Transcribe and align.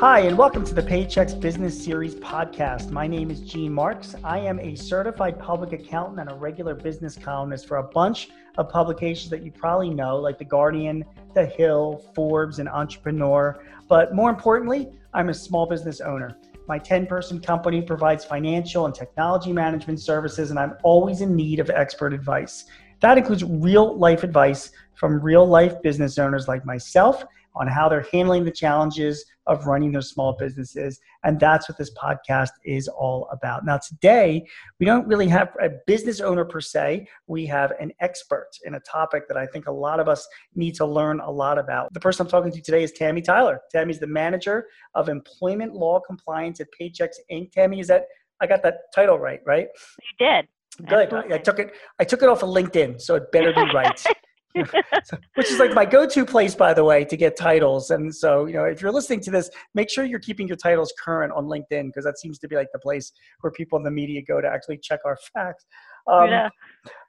Hi, 0.00 0.20
and 0.20 0.38
welcome 0.38 0.64
to 0.64 0.72
the 0.72 0.80
Paychex 0.80 1.38
Business 1.38 1.84
Series 1.84 2.14
podcast. 2.14 2.90
My 2.90 3.06
name 3.06 3.30
is 3.30 3.40
Gene 3.40 3.70
Marks. 3.70 4.16
I 4.24 4.38
am 4.38 4.58
a 4.58 4.74
certified 4.74 5.38
public 5.38 5.74
accountant 5.74 6.20
and 6.20 6.30
a 6.30 6.34
regular 6.34 6.74
business 6.74 7.18
columnist 7.18 7.68
for 7.68 7.76
a 7.76 7.82
bunch 7.82 8.30
of 8.56 8.70
publications 8.70 9.28
that 9.28 9.42
you 9.42 9.52
probably 9.52 9.90
know, 9.90 10.16
like 10.16 10.38
The 10.38 10.44
Guardian, 10.46 11.04
The 11.34 11.44
Hill, 11.44 12.02
Forbes, 12.14 12.60
and 12.60 12.66
Entrepreneur. 12.66 13.62
But 13.88 14.14
more 14.14 14.30
importantly, 14.30 14.88
I'm 15.12 15.28
a 15.28 15.34
small 15.34 15.66
business 15.66 16.00
owner. 16.00 16.34
My 16.66 16.78
10 16.78 17.06
person 17.06 17.38
company 17.38 17.82
provides 17.82 18.24
financial 18.24 18.86
and 18.86 18.94
technology 18.94 19.52
management 19.52 20.00
services, 20.00 20.48
and 20.48 20.58
I'm 20.58 20.78
always 20.82 21.20
in 21.20 21.36
need 21.36 21.60
of 21.60 21.68
expert 21.68 22.14
advice. 22.14 22.64
That 23.00 23.18
includes 23.18 23.44
real 23.44 23.98
life 23.98 24.24
advice 24.24 24.70
from 24.94 25.20
real 25.20 25.46
life 25.46 25.82
business 25.82 26.16
owners 26.16 26.48
like 26.48 26.64
myself 26.64 27.22
on 27.54 27.66
how 27.66 27.88
they're 27.88 28.06
handling 28.12 28.44
the 28.44 28.50
challenges 28.50 29.24
of 29.46 29.66
running 29.66 29.90
their 29.90 30.02
small 30.02 30.36
businesses. 30.38 31.00
And 31.24 31.38
that's 31.38 31.68
what 31.68 31.76
this 31.76 31.92
podcast 31.94 32.50
is 32.64 32.88
all 32.88 33.28
about. 33.32 33.64
Now, 33.64 33.78
today, 33.78 34.46
we 34.78 34.86
don't 34.86 35.06
really 35.06 35.28
have 35.28 35.48
a 35.60 35.70
business 35.86 36.20
owner 36.20 36.44
per 36.44 36.60
se. 36.60 37.08
We 37.26 37.46
have 37.46 37.72
an 37.80 37.92
expert 38.00 38.50
in 38.64 38.74
a 38.74 38.80
topic 38.80 39.26
that 39.28 39.36
I 39.36 39.46
think 39.46 39.66
a 39.66 39.72
lot 39.72 39.98
of 39.98 40.08
us 40.08 40.26
need 40.54 40.74
to 40.76 40.86
learn 40.86 41.20
a 41.20 41.30
lot 41.30 41.58
about. 41.58 41.92
The 41.92 42.00
person 42.00 42.26
I'm 42.26 42.30
talking 42.30 42.52
to 42.52 42.60
today 42.60 42.84
is 42.84 42.92
Tammy 42.92 43.22
Tyler. 43.22 43.60
Tammy's 43.72 43.98
the 43.98 44.06
manager 44.06 44.66
of 44.94 45.08
employment 45.08 45.74
law 45.74 46.00
compliance 46.00 46.60
at 46.60 46.68
Paychex 46.80 47.08
Inc. 47.30 47.52
Tammy, 47.52 47.80
is 47.80 47.88
that 47.88 48.04
I 48.40 48.46
got 48.46 48.62
that 48.62 48.92
title 48.94 49.18
right, 49.18 49.40
right? 49.44 49.68
You 49.98 50.26
did. 50.26 50.48
Good. 50.88 51.12
I, 51.12 51.38
took 51.38 51.58
it. 51.58 51.72
I 51.98 52.04
took 52.04 52.22
it 52.22 52.28
off 52.28 52.42
of 52.42 52.48
LinkedIn, 52.48 53.00
so 53.00 53.14
it 53.16 53.30
better 53.32 53.52
be 53.52 53.64
right. 53.74 54.02
which 54.54 55.50
is 55.50 55.58
like 55.58 55.74
my 55.74 55.84
go-to 55.84 56.24
place, 56.24 56.54
by 56.54 56.74
the 56.74 56.84
way, 56.84 57.04
to 57.04 57.16
get 57.16 57.36
titles. 57.36 57.90
And 57.90 58.14
so, 58.14 58.46
you 58.46 58.54
know, 58.54 58.64
if 58.64 58.82
you're 58.82 58.92
listening 58.92 59.20
to 59.20 59.30
this, 59.30 59.50
make 59.74 59.90
sure 59.90 60.04
you're 60.04 60.18
keeping 60.18 60.48
your 60.48 60.56
titles 60.56 60.92
current 61.02 61.32
on 61.32 61.46
LinkedIn 61.46 61.86
because 61.86 62.04
that 62.04 62.18
seems 62.18 62.38
to 62.40 62.48
be 62.48 62.56
like 62.56 62.68
the 62.72 62.78
place 62.78 63.12
where 63.40 63.50
people 63.50 63.78
in 63.78 63.84
the 63.84 63.90
media 63.90 64.22
go 64.26 64.40
to 64.40 64.48
actually 64.48 64.78
check 64.78 65.00
our 65.04 65.16
facts. 65.32 65.66
Um, 66.06 66.28
yeah. 66.28 66.48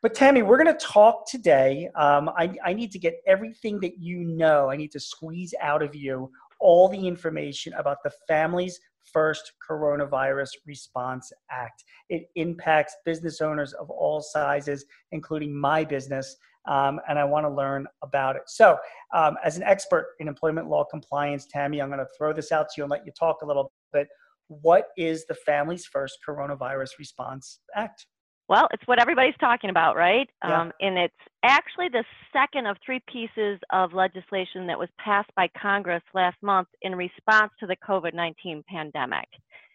But 0.01 0.13
Tammy, 0.13 0.43
we're 0.43 0.61
going 0.61 0.75
to 0.75 0.85
talk 0.85 1.29
today. 1.29 1.89
Um, 1.95 2.29
I, 2.37 2.53
I 2.63 2.73
need 2.73 2.91
to 2.91 2.99
get 2.99 3.15
everything 3.25 3.79
that 3.79 3.97
you 3.99 4.19
know. 4.19 4.69
I 4.69 4.75
need 4.75 4.91
to 4.91 4.99
squeeze 4.99 5.53
out 5.61 5.81
of 5.81 5.95
you 5.95 6.31
all 6.59 6.87
the 6.87 7.07
information 7.07 7.73
about 7.73 7.97
the 8.03 8.11
Families 8.27 8.79
First 9.11 9.53
Coronavirus 9.67 10.49
Response 10.65 11.31
Act. 11.49 11.83
It 12.09 12.29
impacts 12.35 12.95
business 13.03 13.41
owners 13.41 13.73
of 13.73 13.89
all 13.89 14.21
sizes, 14.21 14.85
including 15.11 15.59
my 15.59 15.83
business 15.83 16.37
um, 16.67 16.99
and 17.09 17.17
I 17.17 17.23
want 17.23 17.45
to 17.45 17.49
learn 17.49 17.87
about 18.03 18.35
it. 18.35 18.43
So, 18.47 18.77
um, 19.13 19.37
as 19.43 19.57
an 19.57 19.63
expert 19.63 20.09
in 20.19 20.27
employment 20.27 20.67
law 20.67 20.83
compliance, 20.83 21.45
Tammy, 21.45 21.81
I'm 21.81 21.89
going 21.89 21.99
to 21.99 22.07
throw 22.17 22.33
this 22.33 22.51
out 22.51 22.67
to 22.69 22.73
you 22.77 22.83
and 22.83 22.91
let 22.91 23.05
you 23.05 23.11
talk 23.17 23.41
a 23.41 23.45
little 23.45 23.71
bit. 23.93 24.07
What 24.47 24.87
is 24.97 25.25
the 25.25 25.35
Families 25.35 25.85
First 25.85 26.17
Coronavirus 26.27 26.99
Response 26.99 27.59
Act? 27.75 28.05
Well, 28.49 28.67
it's 28.71 28.85
what 28.85 28.99
everybody's 28.99 29.37
talking 29.39 29.69
about, 29.69 29.95
right? 29.95 30.29
Yeah. 30.43 30.61
Um, 30.61 30.71
and 30.81 30.97
it's 30.97 31.13
actually 31.41 31.87
the 31.87 32.03
second 32.33 32.65
of 32.65 32.75
three 32.85 33.01
pieces 33.07 33.59
of 33.71 33.93
legislation 33.93 34.67
that 34.67 34.77
was 34.77 34.89
passed 34.99 35.29
by 35.37 35.47
Congress 35.57 36.03
last 36.13 36.35
month 36.41 36.67
in 36.81 36.93
response 36.93 37.53
to 37.61 37.67
the 37.67 37.77
COVID 37.77 38.13
19 38.13 38.63
pandemic. 38.67 39.27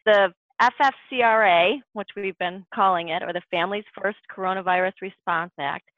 The 0.04 0.30
FFCRA, 0.60 1.78
which 1.94 2.08
we've 2.16 2.36
been 2.38 2.66
calling 2.74 3.08
it, 3.08 3.22
or 3.22 3.32
the 3.32 3.40
Families 3.50 3.84
First 4.00 4.18
Coronavirus 4.34 4.92
Response 5.00 5.52
Act, 5.58 5.88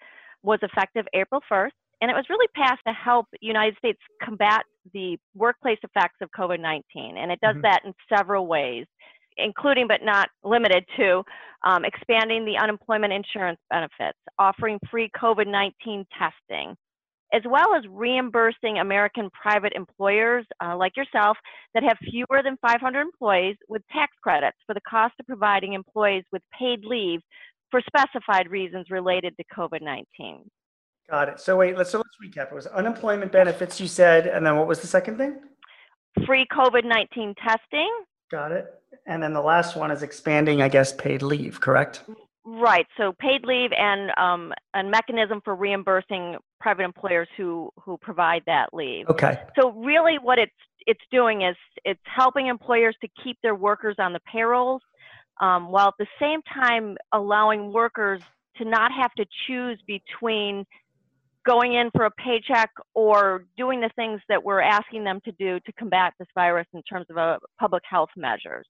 was 0.49 0.59
effective 0.63 1.05
April 1.13 1.43
1st, 1.53 1.73
and 2.01 2.11
it 2.11 2.15
was 2.15 2.25
really 2.31 2.49
passed 2.57 2.81
to 2.87 2.93
help 2.95 3.27
United 3.43 3.77
States 3.77 3.99
combat 4.23 4.63
the 4.95 5.19
workplace 5.35 5.79
effects 5.83 6.17
of 6.23 6.31
COVID 6.37 6.59
19. 6.59 7.19
And 7.19 7.31
it 7.31 7.39
does 7.43 7.53
mm-hmm. 7.53 7.63
that 7.63 7.83
in 7.85 7.93
several 8.13 8.47
ways, 8.47 8.87
including 9.37 9.87
but 9.87 10.01
not 10.03 10.31
limited 10.43 10.85
to 10.97 11.23
um, 11.67 11.85
expanding 11.85 12.47
the 12.47 12.57
unemployment 12.57 13.13
insurance 13.13 13.61
benefits, 13.69 14.19
offering 14.39 14.79
free 14.91 15.11
COVID 15.21 15.47
19 15.47 16.07
testing. 16.19 16.75
As 17.31 17.43
well 17.47 17.75
as 17.75 17.85
reimbursing 17.91 18.79
American 18.79 19.29
private 19.39 19.75
employers 19.75 20.47
uh, 20.65 20.75
like 20.75 20.97
yourself 20.97 21.37
that 21.75 21.83
have 21.83 21.99
fewer 22.11 22.43
than 22.43 22.57
500 22.63 23.03
employees 23.03 23.57
with 23.69 23.83
tax 23.93 24.13
credits 24.23 24.57
for 24.67 24.73
the 24.73 24.81
cost 24.89 25.13
of 25.21 25.27
providing 25.27 25.75
employees 25.75 26.25
with 26.33 26.41
paid 26.59 26.87
leave 26.87 27.21
for 27.71 27.81
specified 27.87 28.51
reasons 28.51 28.87
related 28.91 29.35
to 29.37 29.45
COVID 29.55 29.83
19. 29.83 30.45
Got 31.11 31.29
it. 31.29 31.41
So 31.41 31.57
wait, 31.57 31.77
let's 31.77 31.91
so 31.91 31.99
let's 31.99 32.17
recap. 32.23 32.51
It 32.51 32.55
was 32.55 32.67
unemployment 32.67 33.33
benefits, 33.33 33.81
you 33.81 33.87
said, 33.87 34.27
and 34.27 34.45
then 34.45 34.57
what 34.57 34.67
was 34.67 34.81
the 34.81 34.87
second 34.87 35.17
thing? 35.17 35.41
Free 36.27 36.47
COVID 36.53 36.85
19 36.85 37.35
testing. 37.43 37.91
Got 38.31 38.53
it. 38.53 38.67
And 39.07 39.23
then 39.23 39.33
the 39.33 39.41
last 39.41 39.77
one 39.77 39.91
is 39.91 40.03
expanding, 40.03 40.61
I 40.61 40.69
guess, 40.69 40.93
paid 40.93 41.23
leave, 41.23 41.61
correct? 41.61 42.05
Right. 42.45 42.87
So 42.97 43.15
paid 43.19 43.45
leave 43.45 43.71
and 43.73 44.11
um, 44.17 44.53
a 44.75 44.83
mechanism 44.83 45.41
for 45.45 45.55
reimbursing 45.55 46.37
private 46.61 46.83
employers 46.83 47.29
who 47.37 47.71
who 47.83 47.97
provide 47.99 48.43
that 48.47 48.75
leave. 48.75 49.09
Okay. 49.09 49.41
So 49.59 49.73
really, 49.73 50.19
what 50.19 50.39
it's 50.39 50.53
it's 50.87 51.01
doing 51.11 51.43
is 51.43 51.57
it's 51.85 52.01
helping 52.05 52.47
employers 52.47 52.97
to 53.03 53.09
keep 53.23 53.39
their 53.43 53.55
workers 53.55 53.97
on 53.99 54.13
the 54.13 54.21
payrolls 54.31 54.83
um, 55.41 55.71
while 55.71 55.89
at 55.89 55.95
the 55.99 56.07
same 56.21 56.41
time 56.43 56.97
allowing 57.13 57.73
workers 57.73 58.21
to 58.57 58.65
not 58.65 58.91
have 58.93 59.13
to 59.15 59.25
choose 59.47 59.81
between 59.87 60.65
going 61.47 61.75
in 61.75 61.91
for 61.93 62.05
a 62.05 62.11
paycheck 62.11 62.71
or 62.95 63.45
doing 63.57 63.81
the 63.81 63.91
things 63.97 64.21
that 64.29 64.43
we're 64.43 64.61
asking 64.61 65.05
them 65.05 65.21
to 65.25 65.33
do 65.33 65.59
to 65.61 65.73
combat 65.73 66.13
this 66.19 66.29
virus 66.35 66.67
in 66.75 66.83
terms 66.83 67.07
of 67.09 67.17
uh, 67.17 67.39
public 67.59 67.83
health 67.89 68.11
measures. 68.17 68.67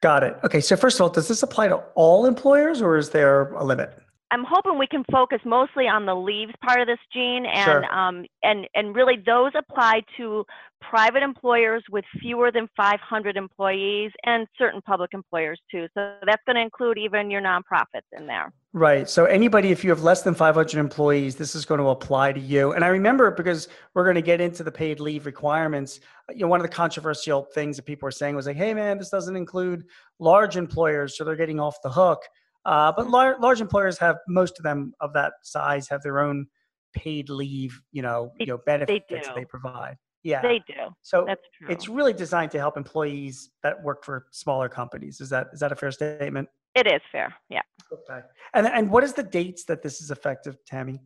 Got 0.00 0.24
it. 0.24 0.36
Okay, 0.42 0.60
so 0.60 0.74
first 0.76 0.96
of 0.96 1.02
all, 1.02 1.08
does 1.10 1.28
this 1.28 1.42
apply 1.42 1.68
to 1.68 1.76
all 1.94 2.26
employers 2.26 2.80
or 2.80 2.96
is 2.96 3.10
there 3.10 3.52
a 3.52 3.64
limit? 3.64 4.01
I'm 4.32 4.44
hoping 4.48 4.78
we 4.78 4.86
can 4.86 5.04
focus 5.12 5.40
mostly 5.44 5.86
on 5.86 6.06
the 6.06 6.14
leaves 6.14 6.52
part 6.64 6.80
of 6.80 6.86
this, 6.86 6.98
Gene, 7.12 7.44
and 7.44 7.64
sure. 7.64 7.94
um, 7.94 8.24
and 8.42 8.66
and 8.74 8.96
really 8.96 9.16
those 9.24 9.52
apply 9.54 10.00
to 10.16 10.44
private 10.80 11.22
employers 11.22 11.84
with 11.90 12.04
fewer 12.18 12.50
than 12.50 12.66
500 12.76 13.36
employees 13.36 14.10
and 14.24 14.46
certain 14.58 14.80
public 14.82 15.10
employers 15.12 15.60
too. 15.70 15.86
So 15.94 16.14
that's 16.26 16.42
going 16.46 16.56
to 16.56 16.62
include 16.62 16.98
even 16.98 17.30
your 17.30 17.42
nonprofits 17.42 18.08
in 18.18 18.26
there. 18.26 18.52
Right. 18.72 19.08
So 19.08 19.26
anybody, 19.26 19.70
if 19.70 19.84
you 19.84 19.90
have 19.90 20.02
less 20.02 20.22
than 20.22 20.34
500 20.34 20.78
employees, 20.78 21.36
this 21.36 21.54
is 21.54 21.66
going 21.66 21.78
to 21.78 21.88
apply 21.88 22.32
to 22.32 22.40
you. 22.40 22.72
And 22.72 22.84
I 22.84 22.88
remember 22.88 23.30
because 23.30 23.68
we're 23.94 24.04
going 24.04 24.16
to 24.16 24.22
get 24.22 24.40
into 24.40 24.64
the 24.64 24.72
paid 24.72 24.98
leave 24.98 25.26
requirements. 25.26 26.00
You 26.30 26.40
know, 26.40 26.48
one 26.48 26.58
of 26.58 26.64
the 26.64 26.72
controversial 26.72 27.42
things 27.54 27.76
that 27.76 27.84
people 27.84 28.06
were 28.06 28.12
saying 28.12 28.34
was 28.34 28.46
like, 28.46 28.56
"Hey, 28.56 28.72
man, 28.72 28.96
this 28.96 29.10
doesn't 29.10 29.36
include 29.36 29.84
large 30.18 30.56
employers, 30.56 31.18
so 31.18 31.24
they're 31.24 31.36
getting 31.36 31.60
off 31.60 31.76
the 31.82 31.90
hook." 31.90 32.20
Uh, 32.64 32.92
but 32.96 33.10
lar- 33.10 33.38
large 33.40 33.60
employers 33.60 33.98
have 33.98 34.16
most 34.28 34.58
of 34.58 34.62
them 34.62 34.92
of 35.00 35.12
that 35.12 35.32
size 35.42 35.88
have 35.88 36.02
their 36.02 36.20
own 36.20 36.46
paid 36.94 37.28
leave, 37.28 37.80
you 37.90 38.02
know, 38.02 38.32
they, 38.38 38.44
you 38.44 38.52
know 38.52 38.58
benefits 38.66 39.06
they, 39.08 39.20
they 39.34 39.44
provide. 39.44 39.96
Yeah, 40.22 40.42
they 40.42 40.60
do. 40.66 40.74
So 41.02 41.24
that's 41.26 41.42
true. 41.58 41.68
It's 41.68 41.88
really 41.88 42.12
designed 42.12 42.52
to 42.52 42.58
help 42.58 42.76
employees 42.76 43.50
that 43.62 43.82
work 43.82 44.04
for 44.04 44.26
smaller 44.30 44.68
companies. 44.68 45.20
Is 45.20 45.30
that 45.30 45.48
is 45.52 45.60
that 45.60 45.72
a 45.72 45.76
fair 45.76 45.90
statement? 45.90 46.48
It 46.74 46.86
is 46.86 47.00
fair. 47.10 47.34
Yeah. 47.50 47.62
Okay. 47.92 48.24
And 48.54 48.66
and 48.66 48.88
what 48.90 49.02
is 49.02 49.14
the 49.14 49.24
dates 49.24 49.64
that 49.64 49.82
this 49.82 50.00
is 50.00 50.10
effective, 50.10 50.56
Tammy? 50.64 51.00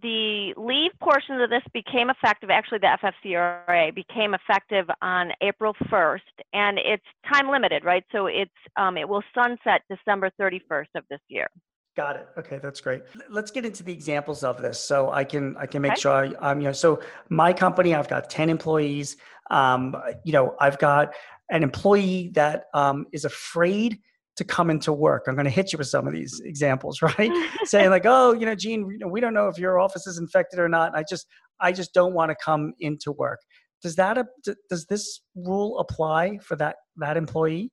The 0.00 0.54
leave 0.56 0.92
portions 1.02 1.42
of 1.42 1.50
this 1.50 1.62
became 1.74 2.08
effective, 2.08 2.48
actually 2.50 2.78
the 2.78 2.96
FFCRA 3.02 3.94
became 3.94 4.34
effective 4.34 4.86
on 5.02 5.32
April 5.42 5.74
1st, 5.90 6.20
and 6.54 6.78
it's 6.78 7.04
time 7.30 7.50
limited, 7.50 7.84
right? 7.84 8.04
So 8.10 8.26
it's 8.26 8.50
um, 8.76 8.96
it 8.96 9.06
will 9.08 9.22
sunset 9.34 9.82
December 9.90 10.30
31st 10.40 10.86
of 10.96 11.04
this 11.10 11.20
year. 11.28 11.48
Got 11.94 12.16
it. 12.16 12.26
Okay, 12.38 12.58
that's 12.58 12.80
great. 12.80 13.02
Let's 13.28 13.50
get 13.50 13.66
into 13.66 13.82
the 13.82 13.92
examples 13.92 14.44
of 14.44 14.62
this, 14.62 14.80
so 14.80 15.10
I 15.10 15.24
can 15.24 15.54
I 15.58 15.66
can 15.66 15.82
make 15.82 15.92
okay. 15.92 16.00
sure 16.00 16.12
I, 16.12 16.50
um 16.50 16.60
you 16.60 16.68
know 16.68 16.72
so 16.72 17.02
my 17.28 17.52
company 17.52 17.94
I've 17.94 18.08
got 18.08 18.30
ten 18.30 18.48
employees. 18.48 19.16
Um, 19.50 19.94
you 20.24 20.32
know 20.32 20.56
I've 20.58 20.78
got 20.78 21.12
an 21.50 21.62
employee 21.62 22.30
that 22.34 22.64
um, 22.72 23.06
is 23.12 23.26
afraid 23.26 23.98
to 24.36 24.44
come 24.44 24.70
into 24.70 24.92
work. 24.92 25.24
I'm 25.26 25.34
going 25.34 25.44
to 25.44 25.50
hit 25.50 25.72
you 25.72 25.78
with 25.78 25.88
some 25.88 26.06
of 26.06 26.12
these 26.12 26.40
examples, 26.44 27.02
right? 27.18 27.30
Saying 27.64 27.90
like, 27.90 28.06
"Oh, 28.06 28.32
you 28.32 28.46
know, 28.46 28.54
Gene, 28.54 28.98
we 29.06 29.20
don't 29.20 29.34
know 29.34 29.48
if 29.48 29.58
your 29.58 29.78
office 29.78 30.06
is 30.06 30.18
infected 30.18 30.58
or 30.58 30.68
not. 30.68 30.96
I 30.96 31.04
just, 31.08 31.26
I 31.60 31.72
just 31.72 31.92
don't 31.94 32.14
want 32.14 32.30
to 32.30 32.36
come 32.42 32.74
into 32.80 33.12
work." 33.12 33.38
Does 33.82 33.96
that 33.96 34.18
does 34.70 34.86
this 34.86 35.20
rule 35.34 35.78
apply 35.78 36.38
for 36.38 36.56
that 36.56 36.76
that 36.96 37.16
employee? 37.16 37.70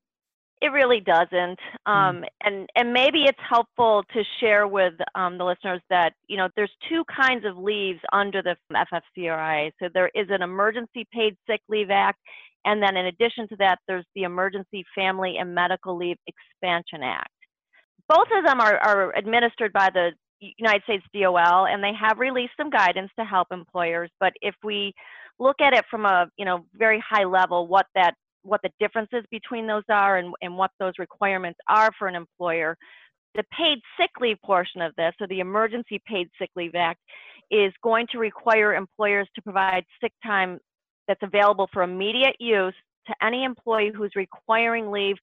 It 0.62 0.74
really 0.74 1.00
doesn't, 1.00 1.58
um, 1.86 2.18
mm. 2.18 2.24
and 2.44 2.70
and 2.76 2.92
maybe 2.92 3.24
it's 3.24 3.40
helpful 3.48 4.04
to 4.12 4.24
share 4.42 4.68
with 4.68 4.94
um, 5.16 5.38
the 5.38 5.46
listeners 5.46 5.82
that 5.90 6.14
you 6.28 6.36
know 6.36 6.50
there's 6.58 6.72
two 6.90 7.06
kinds 7.06 7.46
of 7.46 7.58
leaves 7.58 8.00
under 8.12 8.42
the 8.42 8.58
FFCRA. 8.74 9.72
So 9.82 9.88
there 9.94 10.12
is 10.14 10.28
an 10.30 10.42
Emergency 10.42 11.08
Paid 11.14 11.38
Sick 11.48 11.62
Leave 11.70 11.92
Act, 11.92 12.20
and 12.66 12.82
then 12.82 12.98
in 12.98 13.06
addition 13.08 13.48
to 13.50 13.56
that, 13.58 13.80
there's 13.88 14.06
the 14.16 14.24
Emergency 14.24 14.86
Family 14.96 15.38
and 15.40 15.56
Medical 15.56 15.98
Leave 15.98 16.18
Expansion 16.28 17.04
Act. 17.04 17.30
Both 18.08 18.28
of 18.36 18.46
them 18.46 18.60
are, 18.60 18.78
are 18.78 19.16
administered 19.16 19.72
by 19.72 19.90
the 19.94 20.12
United 20.58 20.84
States 20.84 21.06
DOL, 21.14 21.68
and 21.68 21.84
they 21.84 21.94
have 22.00 22.20
released 22.20 22.54
some 22.58 22.70
guidance 22.70 23.12
to 23.20 23.26
help 23.26 23.48
employers. 23.52 24.10
But 24.20 24.34
if 24.42 24.56
we 24.64 24.94
look 25.38 25.58
at 25.62 25.74
it 25.74 25.86
from 25.90 26.06
a 26.06 26.28
you 26.38 26.46
know 26.46 26.66
very 26.74 27.04
high 27.08 27.26
level, 27.26 27.68
what 27.68 27.86
that 27.96 28.14
what 28.44 28.62
the 28.64 28.72
differences 28.80 29.24
between 29.32 29.68
those 29.68 29.84
are 29.90 30.18
and, 30.18 30.34
and 30.42 30.58
what 30.58 30.72
those 30.80 30.94
requirements 30.98 31.60
are 31.68 31.92
for 31.98 32.08
an 32.08 32.16
employer. 32.16 32.78
The 33.36 33.44
paid 33.56 33.80
sick 34.00 34.10
leave 34.20 34.38
portion 34.44 34.82
of 34.82 34.96
this, 34.96 35.14
or 35.20 35.28
the 35.28 35.40
Emergency 35.40 36.02
Paid 36.08 36.30
Sick 36.40 36.50
Leave 36.56 36.74
Act, 36.76 37.00
is 37.52 37.72
going 37.84 38.08
to 38.12 38.18
require 38.18 38.74
employers 38.74 39.28
to 39.36 39.42
provide 39.42 39.84
sick 40.02 40.14
time 40.26 40.60
that's 41.10 41.24
available 41.24 41.68
for 41.74 41.82
immediate 41.82 42.36
use 42.40 42.76
to 43.08 43.26
any 43.26 43.44
employee 43.44 43.92
who's 43.94 44.12
requiring 44.16 44.92
leave 44.92 45.18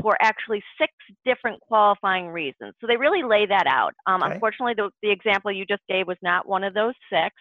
for 0.00 0.16
actually 0.22 0.62
six 0.80 0.92
different 1.24 1.60
qualifying 1.60 2.28
reasons. 2.28 2.74
So 2.80 2.86
they 2.86 2.96
really 2.96 3.22
lay 3.22 3.44
that 3.46 3.66
out. 3.66 3.92
Um, 4.06 4.22
okay. 4.22 4.34
Unfortunately, 4.34 4.74
the, 4.74 4.90
the, 5.02 5.10
example 5.10 5.52
you 5.52 5.66
just 5.66 5.82
gave 5.88 6.06
was 6.06 6.16
not 6.22 6.48
one 6.48 6.64
of 6.64 6.72
those 6.72 6.94
six. 7.10 7.34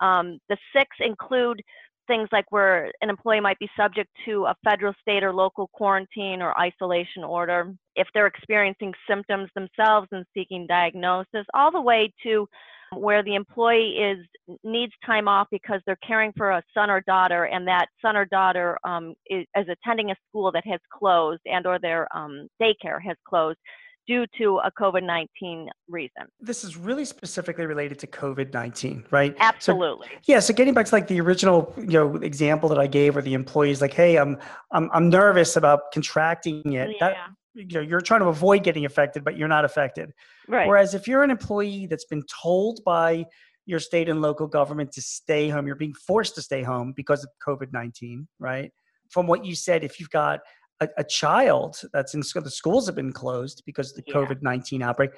Um, 0.00 0.38
the 0.48 0.56
six 0.76 0.88
include 1.00 1.60
things 2.06 2.28
like 2.30 2.44
where 2.50 2.90
an 3.02 3.10
employee 3.10 3.40
might 3.40 3.58
be 3.58 3.68
subject 3.76 4.10
to 4.26 4.46
a 4.46 4.54
federal, 4.64 4.94
state, 5.00 5.24
or 5.24 5.32
local 5.32 5.68
quarantine 5.72 6.40
or 6.40 6.58
isolation 6.58 7.24
order, 7.24 7.74
if 7.96 8.06
they're 8.14 8.26
experiencing 8.26 8.94
symptoms 9.08 9.50
themselves 9.54 10.08
and 10.12 10.24
seeking 10.34 10.66
diagnosis, 10.66 11.46
all 11.54 11.70
the 11.70 11.80
way 11.80 12.12
to 12.22 12.48
where 12.92 13.22
the 13.22 13.34
employee 13.34 13.96
is 13.96 14.18
needs 14.64 14.92
time 15.04 15.28
off 15.28 15.46
because 15.50 15.80
they're 15.86 15.98
caring 16.06 16.32
for 16.36 16.50
a 16.50 16.62
son 16.72 16.90
or 16.90 17.02
daughter 17.02 17.44
and 17.44 17.66
that 17.66 17.86
son 18.00 18.16
or 18.16 18.24
daughter 18.24 18.78
um, 18.84 19.14
is, 19.28 19.44
is, 19.56 19.66
attending 19.68 20.10
a 20.10 20.16
school 20.28 20.50
that 20.50 20.66
has 20.66 20.80
closed 20.90 21.42
and 21.44 21.66
or 21.66 21.78
their 21.78 22.08
um, 22.16 22.48
daycare 22.60 23.00
has 23.02 23.16
closed 23.28 23.58
due 24.06 24.24
to 24.38 24.58
a 24.64 24.72
COVID-19 24.72 25.66
reason. 25.86 26.24
This 26.40 26.64
is 26.64 26.78
really 26.78 27.04
specifically 27.04 27.66
related 27.66 27.98
to 27.98 28.06
COVID-19, 28.06 29.04
right? 29.12 29.36
Absolutely. 29.38 30.08
So, 30.08 30.18
yeah. 30.24 30.40
So 30.40 30.54
getting 30.54 30.72
back 30.72 30.86
to 30.86 30.94
like 30.94 31.08
the 31.08 31.20
original, 31.20 31.74
you 31.76 31.84
know, 31.88 32.16
example 32.16 32.70
that 32.70 32.78
I 32.78 32.86
gave 32.86 33.14
where 33.14 33.22
the 33.22 33.34
employee's 33.34 33.82
like, 33.82 33.92
Hey, 33.92 34.16
I'm, 34.16 34.38
I'm, 34.72 34.90
I'm 34.94 35.10
nervous 35.10 35.56
about 35.56 35.92
contracting 35.92 36.72
it. 36.72 36.90
Yeah. 36.92 36.96
That, 37.00 37.16
you 37.58 37.66
know, 37.74 37.80
you're 37.80 38.00
trying 38.00 38.20
to 38.20 38.28
avoid 38.28 38.62
getting 38.62 38.84
affected, 38.84 39.24
but 39.24 39.36
you're 39.36 39.48
not 39.48 39.64
affected. 39.64 40.12
Right. 40.46 40.66
Whereas 40.66 40.94
if 40.94 41.08
you're 41.08 41.22
an 41.22 41.30
employee 41.30 41.86
that's 41.86 42.04
been 42.04 42.22
told 42.42 42.82
by 42.84 43.26
your 43.66 43.80
state 43.80 44.08
and 44.08 44.22
local 44.22 44.46
government 44.46 44.92
to 44.92 45.02
stay 45.02 45.48
home, 45.48 45.66
you're 45.66 45.76
being 45.76 45.94
forced 45.94 46.34
to 46.36 46.42
stay 46.42 46.62
home 46.62 46.92
because 46.96 47.24
of 47.24 47.30
COVID 47.46 47.72
19, 47.72 48.26
right? 48.38 48.72
From 49.10 49.26
what 49.26 49.44
you 49.44 49.54
said, 49.54 49.84
if 49.84 49.98
you've 49.98 50.10
got 50.10 50.40
a, 50.80 50.88
a 50.98 51.04
child 51.04 51.80
that's 51.92 52.14
in 52.14 52.22
school, 52.22 52.42
the 52.42 52.50
schools 52.50 52.86
have 52.86 52.94
been 52.94 53.12
closed 53.12 53.62
because 53.66 53.90
of 53.90 53.96
the 53.96 54.04
yeah. 54.06 54.14
COVID 54.14 54.42
19 54.42 54.82
outbreak, 54.82 55.10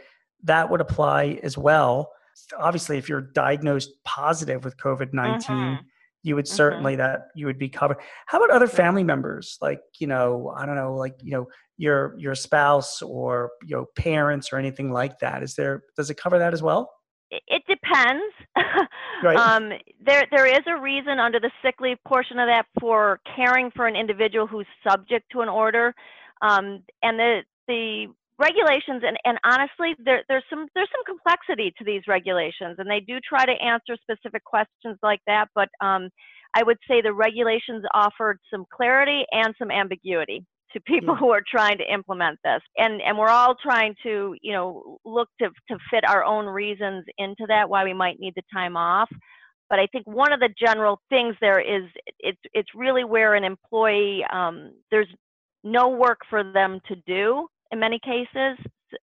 that 0.42 0.70
would 0.70 0.81
apply 0.81 1.38
as 1.42 1.58
well. 1.58 2.10
Obviously, 2.58 2.96
if 2.96 3.08
you're 3.08 3.20
diagnosed 3.20 3.90
positive 4.04 4.64
with 4.64 4.76
COVID 4.78 5.12
19, 5.12 5.40
mm-hmm. 5.40 5.84
You 6.22 6.34
would 6.34 6.44
mm-hmm. 6.44 6.55
certainly 6.55 6.93
mm-hmm. 6.93 7.02
that 7.02 7.28
you 7.34 7.46
would 7.46 7.58
be 7.58 7.69
covered. 7.69 7.99
How 8.26 8.38
about 8.38 8.55
other 8.55 8.67
family 8.67 9.05
members? 9.05 9.58
Like, 9.61 9.81
you 9.99 10.06
know, 10.06 10.52
I 10.56 10.67
don't 10.67 10.76
know, 10.76 10.94
like, 10.94 11.14
you 11.22 11.32
know, 11.32 11.46
your 11.81 12.14
your 12.19 12.34
spouse 12.34 13.00
or 13.00 13.52
your 13.64 13.87
parents 13.96 14.52
or 14.52 14.58
anything 14.58 14.93
like 14.93 15.19
that 15.19 15.43
is 15.43 15.55
there 15.55 15.82
does 15.96 16.11
it 16.11 16.14
cover 16.17 16.38
that 16.38 16.52
as 16.52 16.61
well 16.61 16.93
it 17.31 17.62
depends 17.67 18.34
right. 19.22 19.37
um, 19.37 19.70
there 20.05 20.26
there 20.31 20.46
is 20.46 20.61
a 20.67 20.78
reason 20.78 21.19
under 21.19 21.40
the 21.40 21.50
sick 21.64 21.76
leave 21.81 21.96
portion 22.06 22.38
of 22.38 22.49
that 22.49 22.66
for 22.78 23.19
caring 23.34 23.70
for 23.75 23.87
an 23.87 23.96
individual 23.96 24.46
who's 24.46 24.66
subject 24.87 25.25
to 25.32 25.40
an 25.40 25.49
order 25.49 25.94
um, 26.43 26.82
and 27.02 27.19
the 27.19 27.40
the 27.66 28.06
regulations 28.40 29.02
and, 29.06 29.16
and 29.25 29.38
honestly 29.44 29.94
there, 30.04 30.22
there's 30.28 30.44
some 30.48 30.66
there's 30.75 30.88
some 30.90 31.04
complexity 31.04 31.72
to 31.78 31.84
these 31.84 32.02
regulations 32.08 32.76
and 32.78 32.90
they 32.90 33.00
do 33.00 33.19
try 33.20 33.44
to 33.44 33.52
answer 33.52 33.96
specific 34.02 34.42
questions 34.44 34.98
like 35.02 35.20
that 35.26 35.46
but 35.54 35.69
um, 35.81 36.08
i 36.54 36.62
would 36.62 36.78
say 36.88 37.00
the 37.00 37.12
regulations 37.12 37.84
offered 37.94 38.38
some 38.50 38.64
clarity 38.72 39.25
and 39.32 39.54
some 39.58 39.70
ambiguity 39.70 40.44
to 40.72 40.81
people 40.87 41.14
who 41.16 41.31
are 41.31 41.42
trying 41.46 41.78
to 41.78 41.92
implement 41.92 42.38
this. 42.44 42.60
And 42.76 43.00
and 43.02 43.19
we're 43.19 43.28
all 43.28 43.54
trying 43.54 43.94
to 44.02 44.34
you 44.40 44.52
know 44.52 44.98
look 45.04 45.28
to 45.40 45.50
to 45.69 45.78
fit 45.90 46.08
our 46.08 46.25
own 46.25 46.46
reasons 46.46 47.04
into 47.19 47.44
that 47.48 47.69
why 47.69 47.84
we 47.84 47.94
might 47.94 48.20
need 48.20 48.34
the 48.37 48.42
time 48.52 48.76
off. 48.76 49.08
But 49.69 49.78
i 49.78 49.87
think 49.87 50.06
one 50.06 50.32
of 50.32 50.40
the 50.40 50.50
general 50.58 51.00
things 51.10 51.37
there 51.40 51.60
is 51.60 51.88
it's 52.19 52.40
it's 52.52 52.70
really 52.75 53.04
where 53.04 53.34
an 53.34 53.44
employee 53.44 54.25
um, 54.32 54.72
there's 54.90 55.08
no 55.62 55.90
work 55.90 56.20
for 56.28 56.42
them 56.42 56.81
to 56.88 56.96
do 57.06 57.46
in 57.70 57.78
many 57.78 57.99
cases 58.05 58.58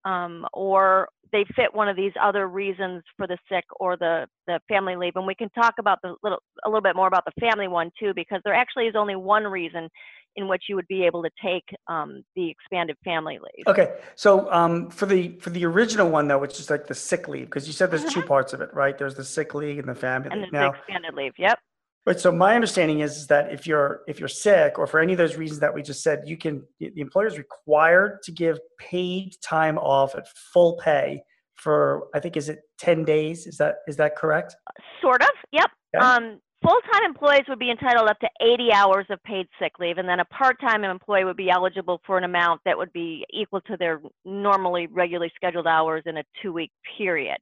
um, 0.06 0.46
or 0.54 1.10
they 1.32 1.44
fit 1.56 1.74
one 1.74 1.90
of 1.90 1.96
these 1.96 2.12
other 2.22 2.48
reasons 2.48 3.04
for 3.18 3.26
the 3.28 3.38
sick 3.50 3.66
or 3.80 3.98
the, 3.98 4.28
the 4.46 4.60
family 4.70 4.96
leave. 4.96 5.14
And 5.16 5.26
we 5.26 5.36
can 5.36 5.50
talk 5.50 5.74
about 5.80 5.98
the 6.04 6.16
little 6.24 6.38
a 6.64 6.70
little 6.70 6.82
bit 6.82 6.96
more 6.96 7.08
about 7.08 7.26
the 7.26 7.42
family 7.42 7.68
one 7.68 7.92
too, 8.00 8.14
because 8.16 8.40
there 8.46 8.54
actually 8.54 8.86
is 8.86 8.96
only 8.96 9.16
one 9.16 9.44
reason 9.44 9.90
in 10.36 10.48
which 10.48 10.64
you 10.70 10.76
would 10.76 10.88
be 10.88 11.04
able 11.04 11.24
to 11.24 11.30
take 11.44 11.64
um, 11.88 12.24
the 12.36 12.50
expanded 12.50 12.96
family 13.04 13.40
leave. 13.40 13.68
Okay, 13.68 13.96
so 14.16 14.52
um, 14.52 14.90
for 14.90 15.06
the 15.06 15.38
for 15.40 15.50
the 15.50 15.66
original 15.66 16.10
one 16.10 16.28
though, 16.28 16.40
which 16.40 16.60
is 16.60 16.70
like 16.70 16.88
the 16.88 16.96
sick 16.96 17.28
leave, 17.28 17.46
because 17.46 17.68
you 17.68 17.74
said 17.74 17.92
there's 17.92 18.04
two 18.06 18.20
mm-hmm. 18.20 18.28
parts 18.28 18.54
of 18.54 18.62
it, 18.62 18.74
right? 18.74 18.98
There's 18.98 19.16
the 19.16 19.26
sick 19.26 19.54
leave 19.54 19.80
and 19.80 19.90
the 19.90 20.00
family 20.00 20.30
and 20.32 20.42
leave. 20.42 20.52
now, 20.52 20.72
the 20.72 20.78
expanded 20.78 21.14
leave. 21.16 21.34
Yep. 21.38 21.60
Right. 22.06 22.20
So 22.20 22.32
my 22.34 22.56
understanding 22.56 23.00
is, 23.00 23.16
is 23.16 23.28
that 23.28 23.54
if 23.54 23.66
you're 23.66 24.02
if 24.08 24.20
you're 24.20 24.28
sick 24.28 24.78
or 24.78 24.88
for 24.88 25.00
any 25.00 25.14
of 25.14 25.18
those 25.18 25.38
reasons 25.38 25.62
that 25.62 25.74
we 25.74 25.82
just 25.82 26.04
said, 26.04 26.24
you 26.26 26.38
can 26.38 26.64
the 26.80 26.92
employer 26.98 27.28
is 27.28 27.38
required 27.38 28.22
to 28.24 28.32
give 28.32 28.60
paid 28.78 29.36
time 29.42 29.78
off 29.78 30.14
at 30.16 30.28
full 30.54 30.76
pay 30.84 31.24
for 31.56 32.08
I 32.14 32.20
think 32.20 32.36
is 32.36 32.50
it 32.50 32.60
ten 32.78 33.06
days? 33.06 33.48
Is 33.48 33.58
that 33.58 33.76
is 33.88 33.96
that 33.98 34.18
correct? 34.18 34.56
Sort 35.02 35.22
of. 35.22 35.32
Yep. 35.54 35.72
Okay. 35.96 36.06
Um, 36.06 36.40
Full-time 36.64 37.04
employees 37.04 37.44
would 37.50 37.60
be 37.60 37.70
entitled 37.70 38.08
up 38.08 38.18
to 38.20 38.30
80 38.40 38.72
hours 38.72 39.06
of 39.10 39.22
paid 39.24 39.48
sick 39.60 39.74
leave, 39.80 39.98
and 39.98 40.08
then 40.08 40.22
a 40.22 40.26
part-time 40.26 40.86
employee 40.86 41.26
would 41.26 41.36
be 41.36 41.50
eligible 41.50 42.00
for 42.06 42.18
an 42.18 42.24
amount 42.24 42.62
that 42.64 42.78
would 42.78 42.94
be 42.94 43.26
equal 43.34 43.60
to 43.62 43.76
their 43.76 44.02
normally 44.24 44.88
regularly 44.88 45.30
scheduled 45.36 45.68
hours 45.68 46.04
in 46.06 46.16
a 46.16 46.24
two-week 46.42 46.72
period. 46.98 47.38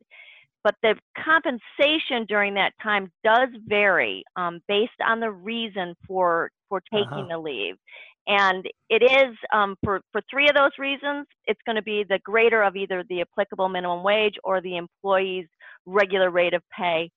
But 0.64 0.76
the 0.84 0.96
compensation 1.18 2.26
during 2.28 2.54
that 2.56 2.74
time 2.84 3.12
does 3.24 3.50
vary 3.68 4.24
um, 4.36 4.62
based 4.68 4.92
on 5.06 5.20
the 5.20 5.32
reason 5.32 5.96
for 6.08 6.52
for 6.70 6.82
taking 6.94 7.08
uh-huh. 7.08 7.28
the 7.30 7.38
leave, 7.40 7.76
and 8.28 8.66
it 8.90 9.04
is 9.04 9.36
um, 9.54 9.76
for 9.84 10.02
for 10.12 10.22
three 10.30 10.48
of 10.48 10.56
those 10.56 10.72
reasons. 10.78 11.26
It's 11.46 11.60
going 11.66 11.78
to 11.78 11.82
be 11.82 12.06
the 12.08 12.20
greater 12.20 12.62
of 12.62 12.76
either 12.76 13.04
the 13.10 13.22
applicable 13.22 13.70
minimum 13.70 14.04
wage 14.04 14.36
or 14.44 14.62
the 14.62 14.78
employee's 14.78 15.48
regular 15.86 16.30
rate 16.30 16.54
of 16.54 16.62
pay 16.78 17.10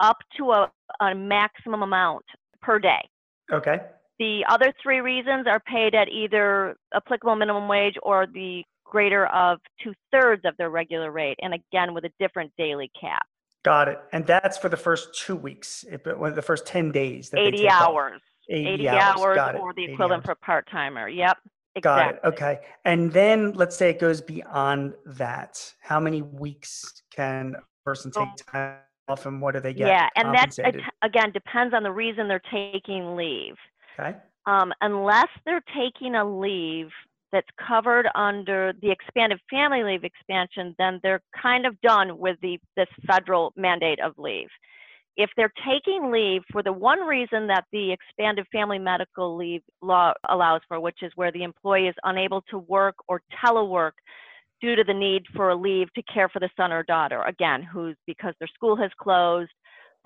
up 0.00 0.16
to 0.36 0.50
a, 0.50 0.70
a 1.00 1.14
maximum 1.14 1.82
amount 1.82 2.24
per 2.60 2.78
day. 2.78 3.08
Okay. 3.52 3.78
The 4.18 4.44
other 4.50 4.72
three 4.82 5.00
reasons 5.00 5.46
are 5.46 5.60
paid 5.60 5.94
at 5.94 6.08
either 6.08 6.76
applicable 6.94 7.36
minimum 7.36 7.68
wage 7.68 7.94
or 8.02 8.26
the 8.26 8.62
greater 8.90 9.26
of 9.26 9.58
two 9.82 9.94
thirds 10.12 10.44
of 10.44 10.56
their 10.58 10.70
regular 10.70 11.10
rate, 11.10 11.38
and 11.40 11.54
again 11.54 11.94
with 11.94 12.04
a 12.04 12.10
different 12.18 12.52
daily 12.58 12.90
cap. 13.00 13.26
Got 13.62 13.88
it. 13.88 13.98
And 14.12 14.26
that's 14.26 14.56
for 14.56 14.68
the 14.68 14.76
first 14.76 15.14
two 15.14 15.36
weeks, 15.36 15.84
the 16.04 16.42
first 16.42 16.66
10 16.66 16.92
days. 16.92 17.30
80 17.36 17.68
hours. 17.68 18.20
80, 18.48 18.68
80 18.68 18.88
hours, 18.88 19.38
hours 19.38 19.56
or 19.60 19.74
the 19.74 19.84
equivalent 19.84 20.24
for 20.24 20.34
part 20.34 20.66
timer. 20.70 21.08
Yep. 21.08 21.36
Exactly. 21.76 21.80
Got 21.80 22.14
it. 22.14 22.20
Okay. 22.24 22.60
And 22.84 23.12
then 23.12 23.52
let's 23.52 23.76
say 23.76 23.90
it 23.90 24.00
goes 24.00 24.20
beyond 24.20 24.94
that. 25.06 25.72
How 25.80 26.00
many 26.00 26.22
weeks 26.22 27.02
can 27.14 27.54
a 27.54 27.84
person 27.84 28.10
take 28.10 28.28
time 28.46 28.78
off 29.08 29.26
and 29.26 29.40
what 29.40 29.54
do 29.54 29.60
they 29.60 29.74
get? 29.74 29.88
Yeah, 29.88 30.08
and 30.16 30.34
that 30.34 30.56
again 31.02 31.30
depends 31.32 31.74
on 31.74 31.82
the 31.82 31.92
reason 31.92 32.26
they're 32.26 32.42
taking 32.50 33.14
leave. 33.14 33.54
Okay. 33.98 34.16
Um, 34.46 34.72
unless 34.80 35.28
they're 35.44 35.62
taking 35.76 36.16
a 36.16 36.24
leave 36.24 36.88
that's 37.32 37.48
covered 37.66 38.08
under 38.14 38.72
the 38.82 38.90
expanded 38.90 39.40
family 39.50 39.82
leave 39.82 40.04
expansion, 40.04 40.74
then 40.78 41.00
they're 41.02 41.22
kind 41.40 41.66
of 41.66 41.80
done 41.80 42.18
with 42.18 42.36
the 42.42 42.58
this 42.76 42.88
federal 43.06 43.52
mandate 43.56 44.00
of 44.00 44.12
leave. 44.18 44.48
If 45.16 45.30
they're 45.36 45.52
taking 45.66 46.10
leave 46.10 46.42
for 46.50 46.62
the 46.62 46.72
one 46.72 47.00
reason 47.00 47.46
that 47.48 47.64
the 47.72 47.92
expanded 47.92 48.46
family 48.52 48.78
medical 48.78 49.36
leave 49.36 49.62
law 49.82 50.12
allows 50.28 50.62
for, 50.68 50.80
which 50.80 50.98
is 51.02 51.12
where 51.16 51.32
the 51.32 51.42
employee 51.42 51.88
is 51.88 51.94
unable 52.04 52.42
to 52.50 52.58
work 52.58 52.94
or 53.08 53.20
telework 53.44 53.92
due 54.60 54.76
to 54.76 54.84
the 54.84 54.94
need 54.94 55.24
for 55.34 55.50
a 55.50 55.54
leave 55.54 55.92
to 55.94 56.02
care 56.02 56.28
for 56.28 56.38
the 56.38 56.50
son 56.56 56.72
or 56.72 56.82
daughter, 56.84 57.22
again, 57.22 57.62
who's 57.62 57.96
because 58.06 58.34
their 58.38 58.48
school 58.48 58.76
has 58.76 58.90
closed 59.00 59.50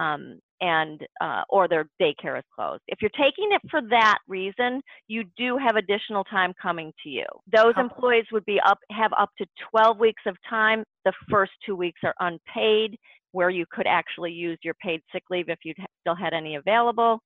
um, 0.01 0.41
and 0.61 1.01
uh, 1.21 1.43
or 1.49 1.69
their 1.69 1.87
daycare 2.01 2.39
is 2.39 2.45
closed. 2.55 2.83
If 2.89 2.99
you're 3.01 3.11
taking 3.11 3.51
it 3.53 3.61
for 3.71 3.81
that 3.91 4.19
reason, 4.29 4.81
you 5.09 5.25
do 5.37 5.59
have 5.59 5.77
additional 5.77 6.25
time 6.25 6.53
coming 6.61 6.93
to 7.03 7.09
you. 7.09 7.27
Those 7.55 7.75
employees 7.77 8.25
would 8.33 8.45
be 8.45 8.61
up 8.67 8.79
have 8.91 9.13
up 9.19 9.31
to 9.39 9.47
12 9.71 9.99
weeks 9.99 10.23
of 10.27 10.37
time. 10.49 10.85
The 11.05 11.13
first 11.31 11.53
two 11.67 11.77
weeks 11.77 12.01
are 12.05 12.15
unpaid, 12.21 12.97
where 13.33 13.51
you 13.51 13.67
could 13.71 13.87
actually 13.87 14.33
use 14.33 14.59
your 14.63 14.75
paid 14.75 15.01
sick 15.13 15.25
leave 15.31 15.49
if 15.49 15.59
you 15.65 15.75
still 16.01 16.15
had 16.15 16.33
any 16.33 16.57
available. 16.57 17.21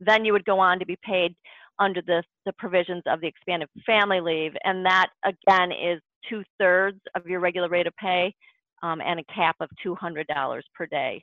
Then 0.00 0.24
you 0.24 0.32
would 0.32 0.44
go 0.44 0.58
on 0.58 0.78
to 0.78 0.86
be 0.86 0.98
paid 1.02 1.34
under 1.78 2.02
the, 2.02 2.22
the 2.44 2.52
provisions 2.58 3.02
of 3.06 3.20
the 3.20 3.26
expanded 3.26 3.68
family 3.84 4.20
leave, 4.20 4.52
and 4.64 4.84
that 4.84 5.08
again 5.24 5.72
is 5.72 6.00
two 6.28 6.42
thirds 6.58 7.00
of 7.14 7.26
your 7.26 7.40
regular 7.40 7.68
rate 7.68 7.86
of 7.86 7.94
pay 7.96 8.32
um, 8.82 9.00
and 9.00 9.20
a 9.20 9.24
cap 9.34 9.56
of 9.60 9.68
$200 9.84 10.24
per 10.74 10.86
day. 10.86 11.22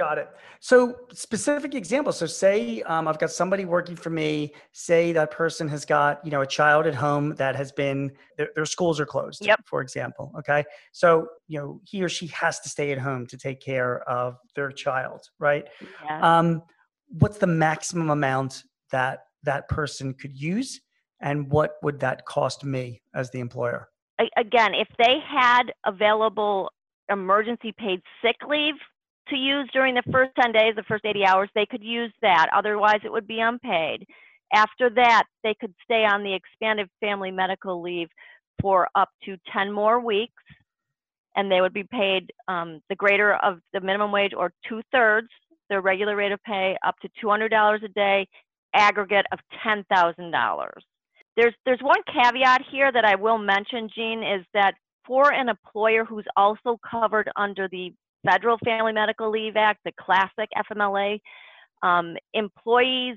Got 0.00 0.16
it. 0.16 0.30
So 0.60 0.96
specific 1.12 1.74
examples. 1.74 2.16
So 2.16 2.24
say 2.24 2.80
um, 2.84 3.06
I've 3.06 3.18
got 3.18 3.30
somebody 3.30 3.66
working 3.66 3.96
for 3.96 4.08
me. 4.08 4.54
Say 4.72 5.12
that 5.12 5.30
person 5.30 5.68
has 5.68 5.84
got 5.84 6.24
you 6.24 6.30
know 6.30 6.40
a 6.40 6.46
child 6.46 6.86
at 6.86 6.94
home 6.94 7.34
that 7.34 7.54
has 7.54 7.70
been 7.70 8.10
their, 8.38 8.48
their 8.54 8.64
schools 8.64 8.98
are 8.98 9.04
closed. 9.04 9.44
Yep. 9.44 9.60
For 9.66 9.82
example. 9.82 10.32
Okay. 10.38 10.64
So 10.92 11.26
you 11.48 11.58
know 11.58 11.82
he 11.84 12.02
or 12.02 12.08
she 12.08 12.28
has 12.28 12.60
to 12.60 12.70
stay 12.70 12.92
at 12.92 12.98
home 12.98 13.26
to 13.26 13.36
take 13.36 13.60
care 13.60 14.00
of 14.08 14.38
their 14.56 14.72
child, 14.72 15.20
right? 15.38 15.68
Yeah. 16.06 16.38
Um, 16.38 16.62
what's 17.08 17.36
the 17.36 17.46
maximum 17.46 18.08
amount 18.08 18.62
that 18.92 19.24
that 19.42 19.68
person 19.68 20.14
could 20.14 20.34
use, 20.34 20.80
and 21.20 21.50
what 21.50 21.72
would 21.82 22.00
that 22.00 22.24
cost 22.24 22.64
me 22.64 23.02
as 23.14 23.30
the 23.32 23.40
employer? 23.40 23.90
again, 24.36 24.74
if 24.74 24.88
they 24.98 25.16
had 25.26 25.72
available 25.86 26.70
emergency 27.10 27.72
paid 27.76 28.00
sick 28.22 28.36
leave 28.46 28.74
to 29.30 29.36
use 29.36 29.68
during 29.72 29.94
the 29.94 30.02
first 30.12 30.32
10 30.40 30.52
days, 30.52 30.74
the 30.76 30.82
first 30.84 31.04
80 31.04 31.24
hours, 31.24 31.48
they 31.54 31.66
could 31.66 31.82
use 31.82 32.12
that. 32.22 32.48
Otherwise, 32.54 33.00
it 33.04 33.12
would 33.12 33.26
be 33.26 33.40
unpaid. 33.40 34.06
After 34.52 34.90
that, 34.90 35.24
they 35.42 35.54
could 35.58 35.74
stay 35.84 36.04
on 36.04 36.22
the 36.22 36.34
expanded 36.34 36.88
family 37.00 37.30
medical 37.30 37.80
leave 37.80 38.08
for 38.60 38.88
up 38.94 39.08
to 39.24 39.36
10 39.52 39.72
more 39.72 40.00
weeks, 40.00 40.42
and 41.36 41.50
they 41.50 41.60
would 41.60 41.72
be 41.72 41.84
paid 41.84 42.30
um, 42.48 42.80
the 42.88 42.96
greater 42.96 43.34
of 43.36 43.60
the 43.72 43.80
minimum 43.80 44.12
wage 44.12 44.32
or 44.36 44.52
two 44.68 44.82
thirds 44.92 45.28
their 45.70 45.80
regular 45.80 46.16
rate 46.16 46.32
of 46.32 46.42
pay, 46.42 46.76
up 46.84 46.96
to 47.00 47.08
$200 47.24 47.82
a 47.82 47.88
day, 47.88 48.28
aggregate 48.74 49.24
of 49.32 49.38
$10,000. 49.64 50.68
There's 51.36 51.54
there's 51.64 51.80
one 51.80 52.02
caveat 52.12 52.62
here 52.70 52.92
that 52.92 53.04
I 53.04 53.14
will 53.14 53.38
mention, 53.38 53.88
Gene, 53.94 54.22
is 54.22 54.44
that 54.52 54.74
for 55.06 55.32
an 55.32 55.48
employer 55.48 56.04
who's 56.04 56.26
also 56.36 56.78
covered 56.88 57.30
under 57.36 57.68
the 57.68 57.94
Federal 58.24 58.58
Family 58.64 58.92
Medical 58.92 59.30
Leave 59.30 59.56
Act, 59.56 59.80
the 59.84 59.92
classic 59.98 60.48
FMLA, 60.56 61.20
um, 61.82 62.16
employees 62.34 63.16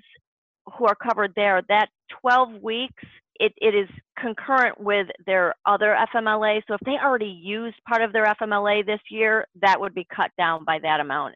who 0.77 0.86
are 0.86 0.95
covered 0.95 1.33
there, 1.36 1.62
that 1.67 1.89
12 2.22 2.62
weeks, 2.62 3.03
it, 3.39 3.53
it 3.57 3.75
is 3.75 3.89
concurrent 4.17 4.79
with 4.79 5.07
their 5.25 5.55
other 5.65 5.98
FMLA. 6.13 6.62
So 6.67 6.75
if 6.75 6.81
they 6.86 6.98
already 7.03 7.25
used 7.25 7.75
part 7.88 8.01
of 8.01 8.13
their 8.13 8.25
FMLA 8.25 8.86
this 8.86 9.01
year, 9.10 9.45
that 9.62 9.79
would 9.79 9.93
be 9.93 10.07
cut 10.15 10.31
down 10.38 10.63
by 10.63 10.79
that 10.79 11.00
amount, 11.00 11.36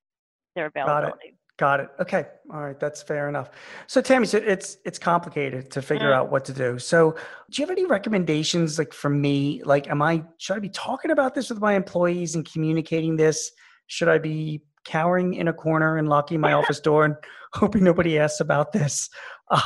their 0.56 0.68
availability. 0.68 1.34
Got 1.58 1.80
it. 1.80 1.90
Okay. 2.00 2.26
All 2.54 2.64
right. 2.64 2.80
That's 2.80 3.02
fair 3.02 3.28
enough. 3.28 3.50
So 3.88 4.00
Tammy, 4.00 4.28
so 4.28 4.38
it's 4.38 4.78
it's 4.86 5.00
complicated 5.00 5.72
to 5.72 5.82
figure 5.82 6.12
mm. 6.12 6.16
out 6.16 6.32
what 6.32 6.46
to 6.46 6.54
do. 6.54 6.78
So 6.78 7.16
do 7.50 7.62
you 7.62 7.66
have 7.66 7.76
any 7.76 7.86
recommendations 7.86 8.78
like 8.78 8.94
for 8.94 9.10
me? 9.10 9.64
Like, 9.64 9.88
am 9.90 10.04
I 10.04 10.24
should 10.38 10.56
I 10.56 10.60
be 10.60 10.70
talking 10.70 11.10
about 11.10 11.34
this 11.34 11.50
with 11.50 11.60
my 11.60 11.74
employees 11.74 12.36
and 12.36 12.50
communicating 12.50 13.16
this? 13.16 13.52
Should 13.88 14.08
I 14.08 14.20
be 14.20 14.62
cowering 14.86 15.34
in 15.34 15.48
a 15.48 15.54
corner 15.54 15.98
and 15.98 16.08
locking 16.08 16.40
my 16.40 16.54
office 16.60 16.80
door 16.80 17.06
and 17.06 17.16
hoping 17.54 17.84
nobody 17.84 18.20
asks 18.20 18.40
about 18.40 18.72
this? 18.72 19.10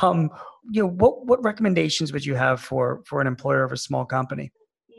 Um, 0.00 0.30
you 0.70 0.82
know, 0.82 0.88
what 0.88 1.26
what 1.26 1.44
recommendations 1.44 2.10
would 2.10 2.24
you 2.24 2.36
have 2.36 2.58
for 2.58 3.02
for 3.04 3.20
an 3.20 3.26
employer 3.26 3.64
of 3.64 3.72
a 3.72 3.76
small 3.76 4.06
company? 4.06 4.50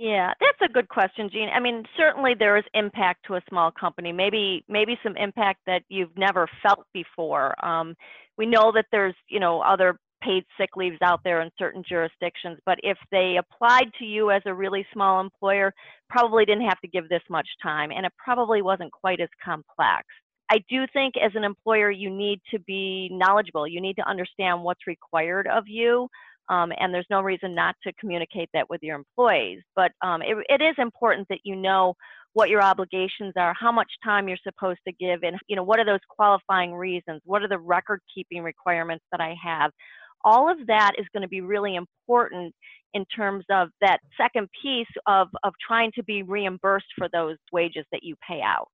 Yeah, 0.03 0.33
that's 0.41 0.69
a 0.69 0.73
good 0.73 0.89
question, 0.89 1.29
Gene. 1.31 1.47
I 1.47 1.61
mean, 1.61 1.85
certainly 1.95 2.33
there 2.37 2.57
is 2.57 2.65
impact 2.73 3.25
to 3.27 3.35
a 3.35 3.41
small 3.47 3.71
company. 3.71 4.11
Maybe 4.11 4.65
maybe 4.67 4.99
some 5.01 5.15
impact 5.15 5.61
that 5.65 5.83
you've 5.87 6.17
never 6.17 6.45
felt 6.61 6.85
before. 6.93 7.55
Um, 7.65 7.95
we 8.37 8.45
know 8.45 8.73
that 8.75 8.87
there's 8.91 9.15
you 9.29 9.39
know 9.39 9.61
other 9.61 9.97
paid 10.21 10.43
sick 10.59 10.71
leaves 10.75 10.97
out 11.01 11.21
there 11.23 11.39
in 11.39 11.49
certain 11.57 11.85
jurisdictions, 11.87 12.59
but 12.65 12.79
if 12.83 12.97
they 13.11 13.37
applied 13.39 13.91
to 13.99 14.03
you 14.03 14.29
as 14.29 14.41
a 14.45 14.53
really 14.53 14.85
small 14.91 15.21
employer, 15.21 15.73
probably 16.09 16.43
didn't 16.43 16.67
have 16.67 16.81
to 16.81 16.89
give 16.89 17.07
this 17.07 17.23
much 17.29 17.47
time, 17.61 17.89
and 17.89 18.05
it 18.05 18.11
probably 18.21 18.61
wasn't 18.61 18.91
quite 18.91 19.21
as 19.21 19.29
complex. 19.41 20.03
I 20.51 20.57
do 20.69 20.85
think 20.91 21.13
as 21.15 21.31
an 21.35 21.45
employer, 21.45 21.89
you 21.91 22.09
need 22.09 22.41
to 22.51 22.59
be 22.59 23.07
knowledgeable. 23.09 23.65
You 23.69 23.79
need 23.79 23.95
to 23.95 24.09
understand 24.09 24.63
what's 24.63 24.85
required 24.85 25.47
of 25.47 25.63
you. 25.65 26.09
Um, 26.49 26.71
and 26.79 26.93
there's 26.93 27.07
no 27.09 27.21
reason 27.21 27.55
not 27.55 27.75
to 27.83 27.93
communicate 27.93 28.49
that 28.53 28.69
with 28.69 28.81
your 28.83 28.95
employees. 28.95 29.61
But 29.75 29.91
um, 30.01 30.21
it, 30.21 30.35
it 30.49 30.61
is 30.61 30.75
important 30.77 31.27
that 31.29 31.39
you 31.43 31.55
know 31.55 31.93
what 32.33 32.49
your 32.49 32.61
obligations 32.61 33.33
are, 33.37 33.53
how 33.59 33.71
much 33.71 33.89
time 34.03 34.27
you're 34.27 34.37
supposed 34.43 34.79
to 34.87 34.93
give, 34.93 35.23
and 35.23 35.37
you 35.47 35.55
know 35.55 35.63
what 35.63 35.79
are 35.79 35.85
those 35.85 35.99
qualifying 36.09 36.73
reasons, 36.73 37.21
what 37.25 37.43
are 37.43 37.47
the 37.47 37.59
record 37.59 38.01
keeping 38.13 38.41
requirements 38.43 39.05
that 39.11 39.21
I 39.21 39.35
have. 39.43 39.71
All 40.25 40.49
of 40.49 40.57
that 40.67 40.93
is 40.97 41.05
going 41.13 41.23
to 41.23 41.27
be 41.27 41.41
really 41.41 41.75
important 41.75 42.53
in 42.93 43.05
terms 43.05 43.43
of 43.49 43.69
that 43.81 43.99
second 44.17 44.47
piece 44.61 44.87
of, 45.07 45.27
of 45.43 45.53
trying 45.65 45.91
to 45.95 46.03
be 46.03 46.23
reimbursed 46.23 46.85
for 46.97 47.07
those 47.11 47.37
wages 47.51 47.85
that 47.91 48.03
you 48.03 48.15
pay 48.27 48.41
out. 48.41 48.67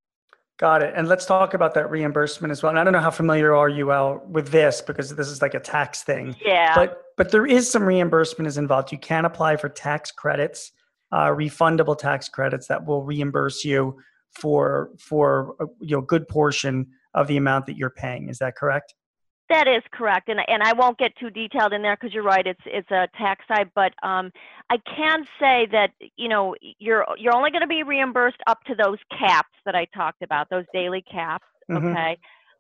Got 0.59 0.83
it. 0.83 0.93
And 0.93 1.07
let's 1.07 1.25
talk 1.25 1.53
about 1.53 1.73
that 1.75 1.89
reimbursement 1.89 2.51
as 2.51 2.61
well. 2.61 2.71
And 2.71 2.77
I 2.77 2.83
don't 2.83 2.91
know 2.91 2.99
how 2.99 3.11
familiar 3.11 3.55
are 3.55 3.69
you 3.69 3.91
Al 3.91 4.21
with 4.27 4.49
this 4.49 4.81
because 4.81 5.15
this 5.15 5.29
is 5.29 5.41
like 5.41 5.53
a 5.53 5.59
tax 5.59 6.03
thing. 6.03 6.35
Yeah. 6.45 6.75
But 6.75 7.01
but 7.15 7.31
there 7.31 7.45
is 7.45 7.69
some 7.69 7.83
reimbursement 7.83 8.45
is 8.45 8.57
involved. 8.57 8.91
You 8.91 8.97
can 8.97 9.23
apply 9.23 9.55
for 9.55 9.69
tax 9.69 10.11
credits, 10.11 10.73
uh, 11.13 11.27
refundable 11.27 11.97
tax 11.97 12.27
credits 12.27 12.67
that 12.67 12.85
will 12.85 13.03
reimburse 13.03 13.63
you 13.63 13.97
for 14.31 14.89
for 14.99 15.55
a, 15.61 15.63
uh, 15.63 15.67
you 15.79 15.95
know 15.95 16.01
good 16.01 16.27
portion 16.27 16.87
of 17.13 17.27
the 17.27 17.37
amount 17.37 17.65
that 17.67 17.77
you're 17.77 17.89
paying. 17.89 18.27
Is 18.27 18.39
that 18.39 18.57
correct? 18.57 18.93
That 19.49 19.67
is 19.67 19.81
correct, 19.91 20.29
and 20.29 20.39
and 20.47 20.61
I 20.61 20.73
won't 20.73 20.99
get 20.99 21.15
too 21.17 21.31
detailed 21.31 21.73
in 21.73 21.81
there 21.81 21.97
because 21.99 22.13
you're 22.13 22.23
right. 22.23 22.45
It's 22.45 22.61
it's 22.65 22.89
a 22.91 23.07
tax 23.17 23.43
side, 23.47 23.71
but 23.73 23.93
um, 24.03 24.31
I 24.69 24.77
can 24.95 25.25
say 25.39 25.67
that 25.71 25.89
you 26.17 26.29
know 26.29 26.55
you're 26.77 27.03
you're 27.17 27.35
only 27.35 27.49
going 27.49 27.61
to 27.61 27.67
be 27.67 27.81
reimbursed 27.81 28.37
up 28.45 28.59
to 28.67 28.75
those 28.75 28.99
caps 29.17 29.49
that 29.65 29.73
I 29.73 29.85
talked 29.95 30.21
about, 30.21 30.49
those 30.51 30.65
daily 30.71 31.03
caps. 31.11 31.45
Mm-hmm. 31.69 31.87
Okay, 31.87 32.17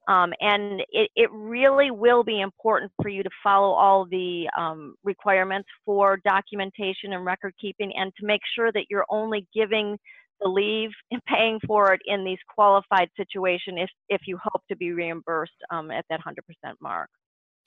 um, 0.07 0.33
and 0.39 0.81
it 0.89 1.11
it 1.15 1.29
really 1.31 1.91
will 1.91 2.23
be 2.23 2.41
important 2.41 2.91
for 2.99 3.09
you 3.09 3.21
to 3.21 3.29
follow 3.43 3.71
all 3.73 4.05
the 4.05 4.49
um, 4.57 4.95
requirements 5.03 5.69
for 5.85 6.17
documentation 6.25 7.13
and 7.13 7.23
record 7.23 7.53
keeping, 7.61 7.93
and 7.95 8.11
to 8.19 8.25
make 8.25 8.41
sure 8.55 8.71
that 8.71 8.85
you're 8.89 9.05
only 9.11 9.47
giving 9.53 9.95
leave 10.41 10.91
and 11.11 11.21
paying 11.25 11.59
for 11.67 11.93
it 11.93 12.01
in 12.05 12.23
these 12.23 12.37
qualified 12.53 13.09
situation 13.17 13.77
if, 13.77 13.89
if 14.09 14.21
you 14.25 14.37
hope 14.41 14.61
to 14.69 14.75
be 14.75 14.91
reimbursed 14.91 15.51
um, 15.71 15.91
at 15.91 16.05
that 16.09 16.21
100% 16.21 16.35
mark. 16.81 17.09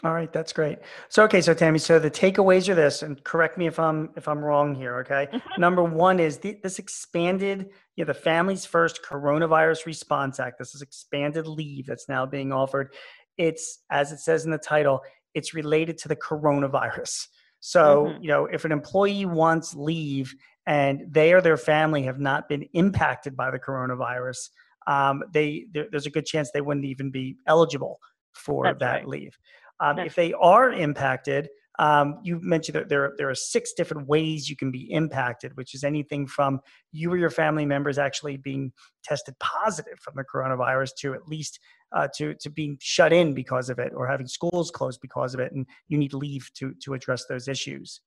All 0.05 0.13
right, 0.13 0.33
that's 0.33 0.53
great. 0.53 0.79
So 1.11 1.23
okay, 1.25 1.41
so 1.41 1.55
Tammy, 1.55 1.79
so 1.79 2.01
the 2.01 2.11
takeaways 2.11 2.69
are 2.69 2.75
this, 2.75 3.03
and 3.03 3.23
correct 3.23 3.57
me 3.57 3.69
if 3.69 3.79
I'm 3.79 4.11
if 4.17 4.27
I'm 4.27 4.41
wrong 4.41 4.75
here. 4.75 4.97
Okay, 5.01 5.29
mm-hmm. 5.33 5.61
number 5.61 5.85
one 5.85 6.19
is 6.19 6.39
the, 6.39 6.59
this 6.61 6.81
expanded, 6.81 7.71
you 7.95 8.05
know, 8.05 8.13
the 8.13 8.19
Families 8.19 8.67
First 8.67 9.01
Coronavirus 9.09 9.87
Response 9.87 10.41
Act. 10.41 10.59
This 10.59 10.75
is 10.75 10.83
expanded 10.83 11.47
leave 11.47 11.87
that's 11.87 12.09
now 12.09 12.27
being 12.27 12.53
offered. 12.53 12.93
It's 13.39 13.85
as 13.91 14.11
it 14.11 14.19
says 14.19 14.45
in 14.45 14.51
the 14.51 14.59
title, 14.59 15.03
it's 15.35 15.55
related 15.55 15.99
to 15.99 16.09
the 16.09 16.17
coronavirus. 16.17 17.29
So 17.61 18.07
mm-hmm. 18.07 18.23
you 18.25 18.29
know, 18.29 18.47
if 18.47 18.65
an 18.65 18.73
employee 18.73 19.25
wants 19.25 19.73
leave 19.77 20.35
and 20.67 21.03
they 21.11 21.33
or 21.33 21.41
their 21.41 21.57
family 21.57 22.03
have 22.05 22.21
not 22.21 22.49
been 22.49 22.63
impacted 22.73 23.37
by 23.37 23.51
the 23.51 23.59
coronavirus, 23.59 24.51
um, 24.87 25.23
they 25.33 25.67
there, 25.73 25.87
there's 25.91 26.07
a 26.07 26.11
good 26.11 26.27
chance 26.27 26.51
they 26.51 26.61
wouldn't 26.61 26.87
even 26.87 27.11
be 27.11 27.37
eligible 27.47 27.99
for 28.33 28.65
That's 28.67 28.79
that 28.81 28.93
right. 28.93 29.09
leave. 29.09 29.39
Um, 29.81 29.99
if 29.99 30.15
they 30.15 30.33
are 30.35 30.73
impacted, 30.73 31.49
um, 31.79 32.19
you 32.23 32.39
mentioned 32.43 32.77
that 32.77 32.89
there 32.89 33.15
there 33.17 33.31
are 33.31 33.35
six 33.35 33.73
different 33.73 34.07
ways 34.07 34.49
you 34.49 34.57
can 34.57 34.71
be 34.71 34.91
impacted, 34.93 35.57
which 35.57 35.75
is 35.75 35.85
anything 35.85 36.27
from 36.27 36.61
you 36.93 37.11
or 37.11 37.17
your 37.17 37.31
family 37.31 37.65
members 37.65 37.99
actually 37.99 38.37
being 38.37 38.73
tested 39.03 39.35
positive 39.41 39.99
from 39.99 40.15
the 40.17 40.25
coronavirus 40.25 40.91
to 41.01 41.15
at 41.15 41.27
least 41.27 41.59
uh, 41.97 42.09
to 42.17 42.35
to 42.35 42.51
being 42.51 42.77
shut 42.81 43.13
in 43.13 43.35
because 43.35 43.71
of 43.71 43.79
it 43.79 43.93
or 43.97 44.07
having 44.07 44.27
schools 44.27 44.71
closed 44.71 45.01
because 45.01 45.35
of 45.35 45.41
it, 45.41 45.53
and 45.53 45.67
you 45.89 45.97
need 45.97 46.13
leave 46.13 46.51
to 46.55 46.75
to 46.83 46.95
address 46.95 47.25
those 47.29 47.49
issues. 47.49 48.01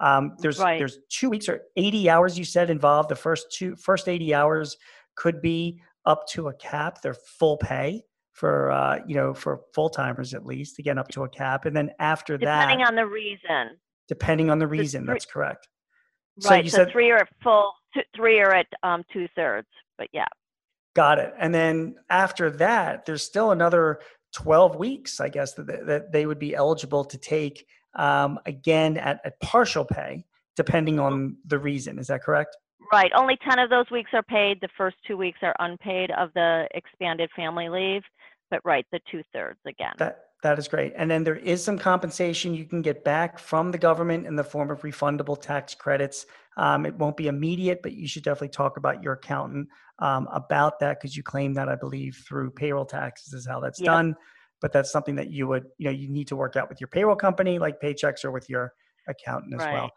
Um, 0.00 0.36
there's 0.38 0.58
right. 0.58 0.78
there's 0.78 0.98
two 1.08 1.30
weeks 1.30 1.48
or 1.48 1.62
80 1.76 2.10
hours 2.10 2.38
you 2.38 2.44
said 2.44 2.70
involved. 2.70 3.08
The 3.08 3.16
first 3.16 3.52
two 3.52 3.76
first 3.76 4.08
80 4.08 4.34
hours 4.34 4.76
could 5.16 5.40
be 5.40 5.80
up 6.04 6.26
to 6.28 6.48
a 6.48 6.54
cap. 6.54 7.00
They're 7.02 7.14
full 7.14 7.56
pay 7.56 8.02
for 8.32 8.70
uh, 8.70 8.98
you 9.06 9.14
know 9.14 9.32
for 9.34 9.60
full 9.74 9.88
timers 9.88 10.34
at 10.34 10.44
least. 10.44 10.78
Again, 10.78 10.98
up 10.98 11.08
to 11.08 11.22
a 11.24 11.28
cap, 11.28 11.64
and 11.64 11.76
then 11.76 11.90
after 11.98 12.36
depending 12.36 12.78
that, 12.78 12.86
depending 12.86 12.86
on 12.86 12.94
the 12.96 13.06
reason. 13.06 13.78
Depending 14.06 14.50
on 14.50 14.58
the 14.58 14.66
reason, 14.66 15.06
that's 15.06 15.24
correct. 15.24 15.66
Right. 16.44 16.48
So 16.48 16.54
you 16.56 16.68
so 16.68 16.76
said 16.78 16.92
three 16.92 17.10
are 17.10 17.18
at 17.18 17.28
full, 17.42 17.72
two, 17.94 18.02
three 18.14 18.40
are 18.40 18.52
at 18.52 18.66
um, 18.82 19.02
two 19.12 19.28
thirds. 19.34 19.68
But 19.96 20.08
yeah. 20.12 20.26
Got 20.94 21.18
it. 21.18 21.32
And 21.38 21.54
then 21.54 21.96
after 22.10 22.50
that, 22.52 23.04
there's 23.04 23.22
still 23.22 23.50
another 23.50 24.00
12 24.34 24.76
weeks, 24.76 25.20
I 25.20 25.28
guess, 25.28 25.54
that, 25.54 25.86
that 25.86 26.12
they 26.12 26.26
would 26.26 26.38
be 26.38 26.54
eligible 26.54 27.04
to 27.04 27.18
take 27.18 27.66
um, 27.96 28.38
again 28.46 28.96
at, 28.96 29.20
at 29.24 29.40
partial 29.40 29.84
pay, 29.84 30.24
depending 30.56 30.98
on 30.98 31.36
the 31.46 31.58
reason. 31.58 31.98
Is 31.98 32.08
that 32.08 32.22
correct? 32.22 32.56
Right. 32.92 33.10
Only 33.16 33.38
10 33.48 33.58
of 33.58 33.70
those 33.70 33.90
weeks 33.90 34.10
are 34.12 34.22
paid. 34.22 34.60
The 34.60 34.68
first 34.76 34.96
two 35.06 35.16
weeks 35.16 35.38
are 35.42 35.54
unpaid 35.58 36.10
of 36.12 36.30
the 36.34 36.68
expanded 36.74 37.30
family 37.34 37.68
leave. 37.68 38.02
but 38.50 38.60
right, 38.64 38.86
the 38.92 39.00
two 39.10 39.22
thirds 39.32 39.58
again. 39.66 39.94
That 39.98 40.24
that 40.44 40.58
is 40.58 40.68
great. 40.68 40.92
And 40.94 41.10
then 41.10 41.24
there 41.24 41.36
is 41.36 41.64
some 41.64 41.78
compensation 41.78 42.54
you 42.54 42.66
can 42.66 42.82
get 42.82 43.02
back 43.02 43.38
from 43.38 43.72
the 43.72 43.78
government 43.78 44.26
in 44.26 44.36
the 44.36 44.44
form 44.44 44.70
of 44.70 44.82
refundable 44.82 45.40
tax 45.40 45.74
credits. 45.74 46.26
Um, 46.58 46.84
it 46.84 46.94
won't 46.96 47.16
be 47.16 47.28
immediate, 47.28 47.82
but 47.82 47.94
you 47.94 48.06
should 48.06 48.24
definitely 48.24 48.50
talk 48.50 48.76
about 48.76 49.02
your 49.02 49.14
accountant 49.14 49.68
um, 50.00 50.28
about 50.30 50.78
that 50.80 51.00
because 51.00 51.16
you 51.16 51.22
claim 51.22 51.54
that 51.54 51.70
I 51.70 51.76
believe 51.76 52.22
through 52.28 52.50
payroll 52.50 52.84
taxes 52.84 53.32
is 53.32 53.46
how 53.46 53.58
that's 53.58 53.80
yep. 53.80 53.86
done. 53.86 54.14
But 54.64 54.72
that's 54.72 54.90
something 54.90 55.14
that 55.16 55.30
you 55.30 55.46
would 55.46 55.66
you 55.76 55.84
know 55.84 55.90
you 55.90 56.08
need 56.08 56.26
to 56.28 56.36
work 56.36 56.56
out 56.56 56.70
with 56.70 56.80
your 56.80 56.88
payroll 56.88 57.16
company 57.16 57.58
like 57.58 57.82
Paychex 57.82 58.24
or 58.24 58.30
with 58.30 58.48
your 58.48 58.72
accountant 59.06 59.52
as 59.52 59.60
right. 59.60 59.74
well. 59.74 59.90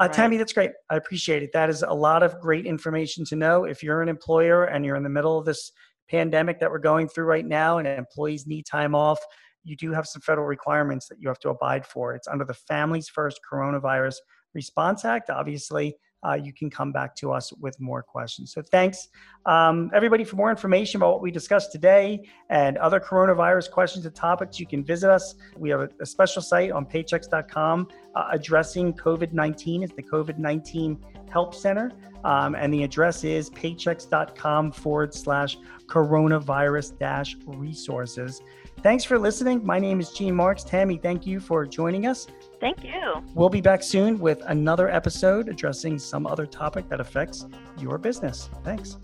Uh, 0.00 0.06
right. 0.06 0.12
Tammy, 0.14 0.38
that's 0.38 0.54
great. 0.54 0.70
I 0.88 0.96
appreciate 0.96 1.42
it. 1.42 1.50
That 1.52 1.68
is 1.68 1.82
a 1.82 1.92
lot 1.92 2.22
of 2.22 2.40
great 2.40 2.64
information 2.64 3.26
to 3.26 3.36
know. 3.36 3.64
If 3.64 3.82
you're 3.82 4.00
an 4.00 4.08
employer 4.08 4.64
and 4.64 4.82
you're 4.82 4.96
in 4.96 5.02
the 5.02 5.10
middle 5.10 5.36
of 5.36 5.44
this 5.44 5.72
pandemic 6.08 6.58
that 6.60 6.70
we're 6.70 6.78
going 6.78 7.06
through 7.06 7.26
right 7.26 7.44
now 7.44 7.76
and 7.76 7.86
employees 7.86 8.46
need 8.46 8.64
time 8.64 8.94
off, 8.94 9.18
you 9.62 9.76
do 9.76 9.92
have 9.92 10.06
some 10.06 10.22
federal 10.22 10.46
requirements 10.46 11.06
that 11.08 11.18
you 11.20 11.28
have 11.28 11.38
to 11.40 11.50
abide 11.50 11.86
for. 11.86 12.14
It's 12.14 12.28
under 12.28 12.46
the 12.46 12.54
Families 12.54 13.10
First 13.10 13.40
Coronavirus 13.52 14.16
Response 14.54 15.04
Act. 15.04 15.28
Obviously, 15.28 15.96
uh, 16.26 16.34
you 16.34 16.52
can 16.52 16.70
come 16.70 16.92
back 16.92 17.14
to 17.16 17.32
us 17.32 17.52
with 17.54 17.78
more 17.80 18.02
questions. 18.02 18.52
So 18.52 18.62
thanks, 18.62 19.08
um, 19.46 19.90
everybody. 19.94 20.24
For 20.24 20.36
more 20.36 20.50
information 20.50 20.98
about 20.98 21.12
what 21.12 21.22
we 21.22 21.30
discussed 21.30 21.72
today 21.72 22.28
and 22.50 22.76
other 22.78 23.00
coronavirus 23.00 23.70
questions 23.70 24.06
and 24.06 24.14
topics, 24.14 24.58
you 24.58 24.66
can 24.66 24.84
visit 24.84 25.10
us. 25.10 25.34
We 25.56 25.70
have 25.70 25.80
a, 25.80 25.88
a 26.00 26.06
special 26.06 26.42
site 26.42 26.70
on 26.72 26.86
paychex.com 26.86 27.88
uh, 28.14 28.28
addressing 28.32 28.94
COVID-19. 28.94 29.84
It's 29.84 29.94
the 29.94 30.02
COVID-19 30.02 30.98
Help 31.30 31.54
Center. 31.54 31.92
Um, 32.24 32.54
and 32.54 32.72
the 32.74 32.82
address 32.82 33.22
is 33.22 33.48
paychex.com 33.50 34.72
forward 34.72 35.14
slash 35.14 35.56
coronavirus 35.86 36.98
dash 36.98 37.36
resources. 37.46 38.42
Thanks 38.82 39.04
for 39.04 39.18
listening. 39.18 39.64
My 39.64 39.78
name 39.78 40.00
is 40.00 40.10
Gene 40.10 40.34
Marks. 40.34 40.64
Tammy, 40.64 40.98
thank 40.98 41.26
you 41.26 41.40
for 41.40 41.66
joining 41.66 42.06
us. 42.06 42.26
Thank 42.60 42.82
you. 42.82 43.22
We'll 43.34 43.48
be 43.48 43.60
back 43.60 43.82
soon 43.82 44.18
with 44.18 44.42
another 44.46 44.88
episode 44.88 45.48
addressing 45.48 45.98
some 45.98 46.26
other 46.26 46.46
topic 46.46 46.88
that 46.88 47.00
affects 47.00 47.46
your 47.78 47.98
business. 47.98 48.50
Thanks. 48.64 48.98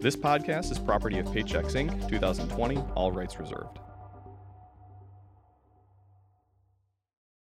This 0.00 0.14
podcast 0.14 0.70
is 0.70 0.78
property 0.78 1.18
of 1.18 1.26
Paychex 1.26 1.72
Inc., 1.72 2.08
2020, 2.08 2.76
all 2.94 3.10
rights 3.10 3.38
reserved. 3.38 3.78